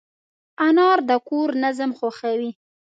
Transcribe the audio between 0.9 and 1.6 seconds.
د کور